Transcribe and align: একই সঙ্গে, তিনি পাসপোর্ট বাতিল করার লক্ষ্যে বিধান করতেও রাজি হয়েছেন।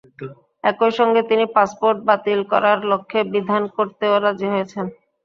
একই 0.63 0.91
সঙ্গে, 0.99 1.21
তিনি 1.29 1.45
পাসপোর্ট 1.55 1.97
বাতিল 2.07 2.39
করার 2.51 2.79
লক্ষ্যে 2.91 3.19
বিধান 3.33 3.63
করতেও 3.75 4.15
রাজি 4.23 4.47
হয়েছেন। 4.53 4.85